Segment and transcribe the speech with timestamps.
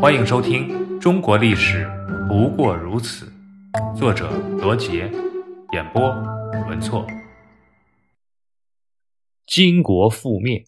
[0.00, 0.68] 欢迎收听
[1.00, 1.84] 《中国历史
[2.28, 3.26] 不过如此》，
[3.98, 5.10] 作者罗杰，
[5.72, 6.08] 演播
[6.68, 7.04] 文措。
[9.44, 10.64] 金国覆灭，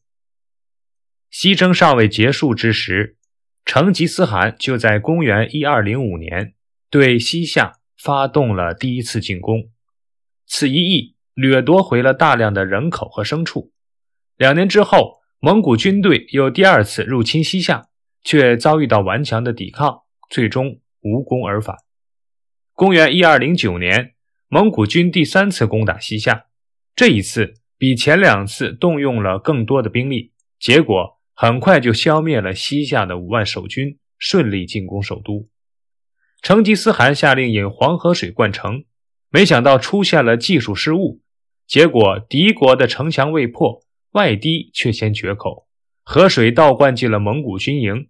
[1.31, 3.19] 西征尚未结束之时，
[3.65, 6.55] 成吉思汗就在公元一二零五年
[6.91, 9.71] 对西夏发动了第一次进攻。
[10.49, 13.73] 此一役掠夺回了大量的人口和牲畜。
[14.37, 17.90] 两年之后，蒙古军队又第二次入侵西夏。
[18.23, 21.77] 却遭遇到顽强的抵抗，最终无功而返。
[22.75, 24.15] 公元一二零九年，
[24.49, 26.47] 蒙古军第三次攻打西夏，
[26.95, 35.49] 这一次比前两次动用了更多的兵力，结果很快就消灭了西夏的五万守军，顺利进攻首都。
[36.43, 38.85] 成吉思汗下令引黄河水灌城，
[39.31, 41.21] 没想到出现了技术失误，
[41.67, 45.67] 结果敌国的城墙未破，外堤却先决口。
[46.03, 48.09] 河水倒灌进了蒙古军营，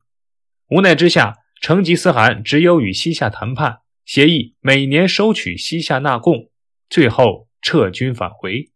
[0.71, 6.49] 无奈之下，成吉思汗只有与西夏谈判，协议每年收取西夏纳贡，
[6.89, 8.71] 最后撤军返回。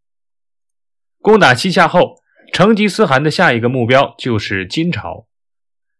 [1.21, 2.17] 攻打西夏后，
[2.51, 5.27] 成吉思汗的下一个目标就是金朝。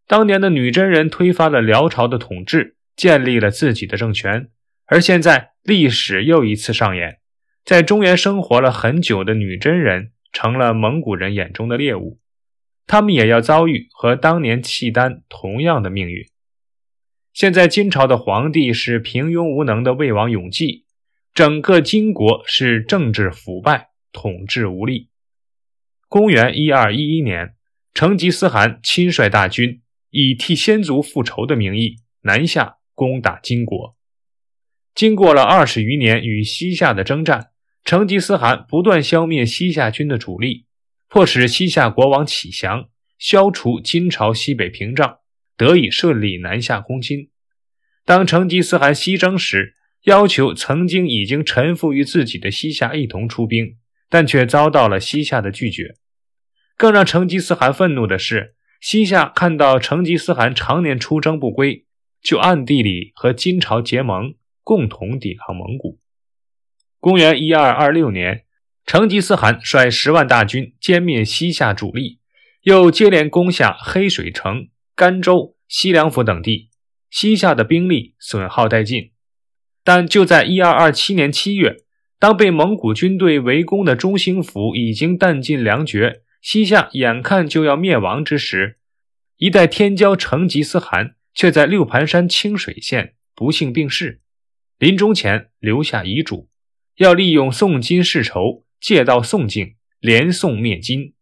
[0.05, 4.49] 当年的女真人推翻了辽朝的统治，建立了自己的政权，
[4.87, 7.19] 而现在历史又一次上演，
[7.63, 12.19] 在中原生活了很久的女真人成了蒙古人眼中的猎物。
[12.87, 16.25] 他们也要遭遇和当年契丹同样的命运。
[17.33, 20.85] 现在金朝的皇帝是平庸无能的魏王永济，
[21.33, 25.09] 整个金国是政治腐败、统治无力。
[26.07, 27.55] 公元一二一一年，
[27.93, 33.97] 成吉思汗亲率大军，以替先祖复仇的名义南下攻打金国。
[34.93, 37.49] 经过了二十余年与西夏的征战，
[37.83, 40.67] 成吉思汗不断消灭西夏军的主力。
[41.15, 45.19] 迫使西夏国王启降，消除金朝西北屏障，
[45.55, 47.29] 得以顺利南下攻金。
[48.03, 53.77] 当成吉思汗西征时，要求曾经已经臣服于自己的西夏一同出兵，
[54.09, 55.95] 但却遭到了西夏的拒绝。
[56.75, 61.85] 更让成吉思汗愤怒的是，西夏看到成吉思汗常年出征不归，
[62.21, 65.97] 就暗地里和金朝结盟，共同抵抗蒙古。
[66.99, 68.44] 公元一二二六年。
[68.85, 72.19] 成吉思汗率十万大军歼灭西夏主力，
[72.61, 76.69] 又接连攻下黑水城、甘州、西凉府等地，
[77.09, 79.11] 西夏的兵力损耗殆尽。
[79.83, 81.77] 但就在一二二七年七月，
[82.19, 88.77] 当被蒙古军队围攻的中兴府已经弹尽粮绝，西夏眼看就要灭亡之时，
[89.37, 94.21] 一代天骄成吉思汗却在六盘山清水县不幸病逝，
[94.77, 96.49] 临终前留下遗嘱，
[96.97, 98.61] 要利用宋金世仇。
[98.85, 101.15] 借道宋境，连宋灭金。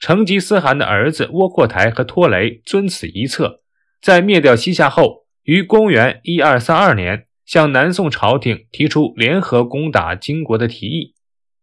[0.00, 3.62] 成吉思汗的儿子窝阔台和拖雷遵此一策，
[4.02, 11.14] 在灭掉西夏后，于公元一二三二年向南宋朝廷提出联合攻打金国的提议，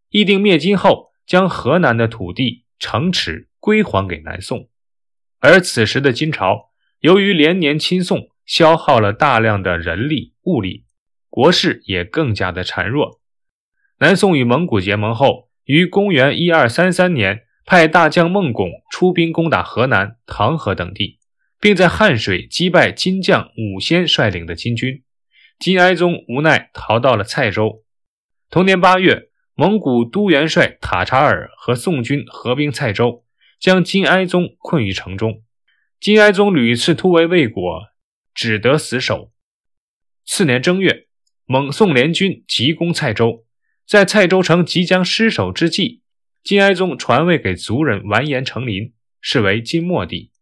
[0.08, 4.70] 议定灭金后将河南的土地、城池归还给南宋。
[5.40, 6.70] 而此时的金朝，
[7.00, 10.86] 由于连年亲宋，消耗了大量的人力物力，
[11.28, 13.20] 国势也更加的孱弱。
[13.98, 21.18] 南宋与蒙古结盟后，于公元一二三三年派大将孟拱出兵攻打河南、唐河等地，
[21.58, 25.02] 并在汉水击败金将武仙率领的金军。
[25.58, 27.82] 金哀宗无奈逃到了蔡州。
[28.50, 33.24] 同年八月，蒙古都元帅塔察尔和宋军合兵蔡州，
[33.58, 35.42] 将金哀宗困于城中。
[35.98, 37.84] 金哀宗屡次突围未果，
[38.34, 39.32] 只得死守。
[40.26, 41.06] 次年正月，
[41.46, 43.45] 蒙宋联军急攻蔡州。
[43.86, 46.02] 在蔡州城即将失守之际，
[46.42, 50.32] 金哀宗传位给族人完颜成林，是为金末帝。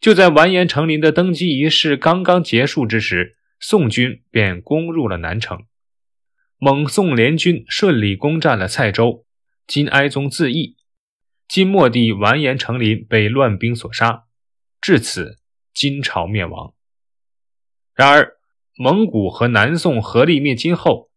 [0.00, 5.66] 就在完颜成林的登基仪式刚刚结束之时，宋军便攻入了南城，
[6.56, 9.26] 蒙宋联军顺利攻占了蔡州，
[9.66, 10.74] 金哀宗自缢，
[11.46, 14.24] 金末帝完颜成林被乱兵所杀，
[14.80, 15.38] 至此
[15.74, 16.72] 金朝灭亡。
[17.94, 18.38] 然而，
[18.78, 21.11] 蒙古和南宋合力灭金后。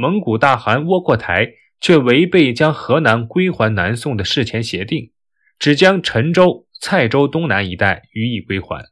[0.00, 5.12] 蒙古大汗窝阔台却违背将河南归还南宋的事前协定，
[5.58, 8.82] 只将陈州、蔡州东南一带予以归还。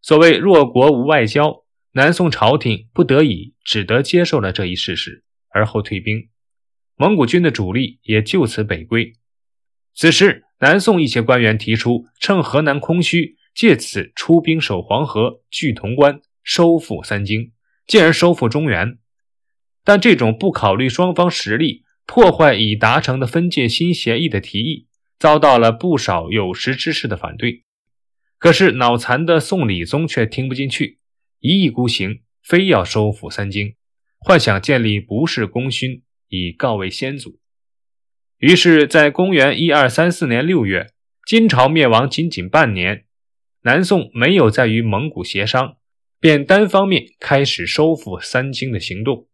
[0.00, 1.62] 所谓弱国无外交，
[1.92, 6.28] 南宋朝廷不得已只得接受了这一事实，而后退兵。
[6.96, 9.12] 蒙古军的主力也就此北归。
[9.94, 17.52] 此时，南宋一些官员提出，趁河南空虚，借此出兵守黄河、据潼关，收复三京，
[17.86, 18.98] 进而收复中原。
[19.84, 24.86] 但这种不考虑双方实力、破坏已达成的分界新协议的提议，
[25.18, 27.64] 遭到了不少有识之士的反对。
[28.38, 30.98] 可是脑残的宋理宗却听不进去，
[31.40, 33.74] 一意孤行，非要收复三京，
[34.18, 37.38] 幻想建立不世功勋，以告慰先祖。
[38.38, 40.90] 于是，在公元一二三四年六月，
[41.24, 43.04] 金朝灭亡仅仅半年，
[43.62, 45.76] 南宋没有再与蒙古协商，
[46.18, 49.28] 便单方面开始收复三京的行动。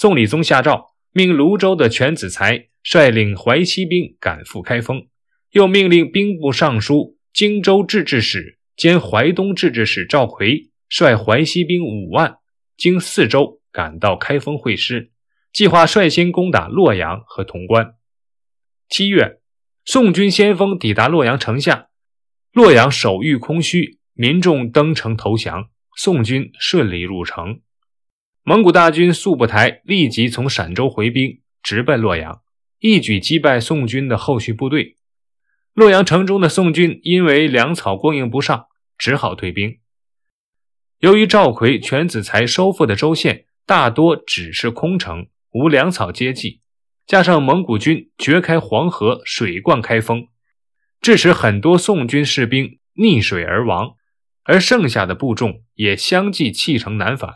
[0.00, 5.08] 宋理宗下诏，命泸州的全子才率领淮西兵赶赴开封，
[5.50, 7.18] 又命令兵部尚书。
[7.32, 12.36] 荆州制置使兼淮东制置使赵奎率淮西兵五万，
[12.76, 15.10] 经四州赶到开封会师，
[15.52, 17.94] 计划率先攻打洛阳和潼关。
[18.88, 19.40] 七月，
[19.84, 21.88] 宋军先锋抵达洛阳城下，
[22.52, 27.62] 洛阳守御空虚，民众登城投降，宋军顺利入城。
[28.48, 32.40] 蒙古大军速不台立即从陕州回兵，直奔洛阳，
[32.78, 34.96] 一举击败宋军的后续部队。
[35.74, 39.76] 洛阳城中的宋军因为粮草供应不上，只好退兵。
[41.00, 46.62] 由于赵奎、全子才收复的州县大多只是空城，无粮草接济，
[47.06, 50.26] 加上蒙古军掘开黄河，水灌开封，
[51.02, 53.96] 致使很多宋军士兵溺水而亡，
[54.44, 57.34] 而剩下的部众也相继弃城南返，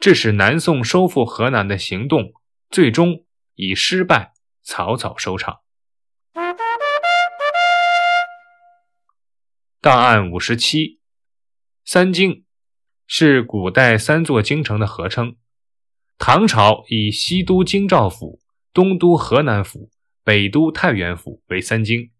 [0.00, 2.32] 致使南宋收复河南的行动
[2.70, 4.32] 最终以失败
[4.62, 5.60] 草草收场。
[9.82, 11.00] 档案五十七，
[11.84, 12.44] 三京
[13.06, 15.36] 是古代三座京城的合称。
[16.16, 18.40] 唐朝以西都京兆府、
[18.72, 19.90] 东都河南府、
[20.24, 22.10] 北都太原府为三京，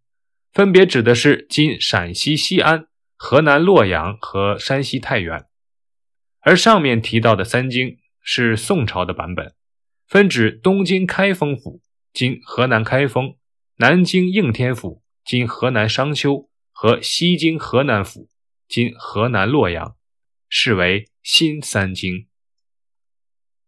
[0.53, 5.47] 分别指的是今陕西西安、河南洛阳和山西太原。
[6.40, 9.54] 而上面提到的三京是宋朝的版本，
[10.06, 11.81] 分指东京开封府
[12.12, 13.37] （今河南开封）、
[13.76, 16.48] 南京应天府（今河南商丘）。
[16.72, 18.31] 和西京河南府
[18.66, 19.96] （今河南洛阳）
[20.48, 22.26] 是为新三京。